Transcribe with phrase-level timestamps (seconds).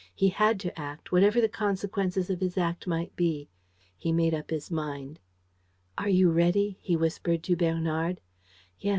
[0.15, 3.49] He had to act, whatever the consequences of his act might be.
[3.95, 5.19] He made up his mind.
[5.95, 8.19] "Are you ready?" he whispered to Bernard.
[8.79, 8.89] "Yes.